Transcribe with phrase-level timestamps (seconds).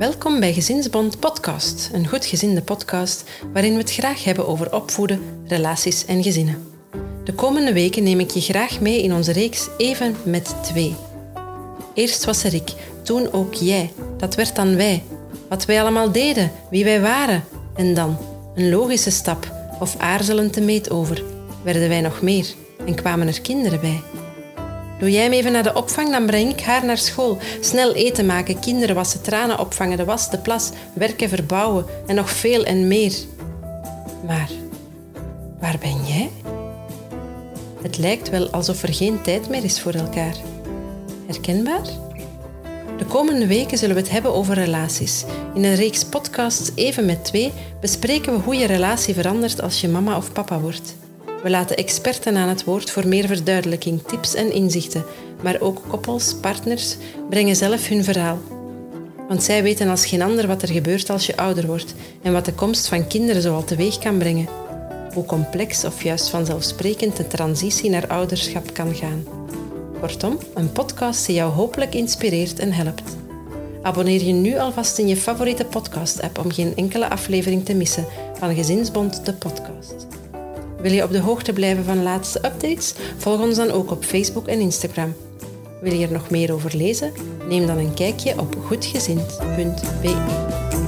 [0.00, 5.20] Welkom bij Gezinsbond Podcast, een goed gezinde podcast waarin we het graag hebben over opvoeden,
[5.46, 6.72] relaties en gezinnen.
[7.24, 10.94] De komende weken neem ik je graag mee in onze reeks Even met twee.
[11.94, 12.72] Eerst was er ik,
[13.02, 15.02] toen ook jij, dat werd dan wij.
[15.48, 17.44] Wat wij allemaal deden, wie wij waren.
[17.74, 18.18] En dan,
[18.54, 21.22] een logische stap, of aarzelend te meet over,
[21.62, 22.46] werden wij nog meer
[22.86, 24.00] en kwamen er kinderen bij.
[25.00, 27.38] Doe jij me even naar de opvang, dan breng ik haar naar school.
[27.60, 32.30] Snel eten maken, kinderen wassen, tranen opvangen, de was, de plas, werken, verbouwen en nog
[32.30, 33.12] veel en meer.
[34.26, 34.50] Maar
[35.60, 36.30] waar ben jij?
[37.82, 40.34] Het lijkt wel alsof er geen tijd meer is voor elkaar.
[41.26, 41.86] Herkenbaar?
[42.98, 45.24] De komende weken zullen we het hebben over relaties.
[45.54, 49.88] In een reeks podcasts Even met twee bespreken we hoe je relatie verandert als je
[49.88, 50.94] mama of papa wordt.
[51.42, 55.04] We laten experten aan het woord voor meer verduidelijking, tips en inzichten,
[55.42, 56.96] maar ook koppels, partners
[57.30, 58.38] brengen zelf hun verhaal.
[59.28, 62.44] Want zij weten als geen ander wat er gebeurt als je ouder wordt en wat
[62.44, 64.48] de komst van kinderen zoal teweeg kan brengen.
[65.14, 69.24] Hoe complex of juist vanzelfsprekend de transitie naar ouderschap kan gaan.
[70.00, 73.16] Kortom, een podcast die jou hopelijk inspireert en helpt.
[73.82, 78.06] Abonneer je nu alvast in je favoriete podcast-app om geen enkele aflevering te missen
[78.38, 80.06] van Gezinsbond de podcast.
[80.82, 82.94] Wil je op de hoogte blijven van de laatste updates?
[83.16, 85.14] Volg ons dan ook op Facebook en Instagram.
[85.80, 87.12] Wil je er nog meer over lezen?
[87.48, 90.79] Neem dan een kijkje op goedgezind.be.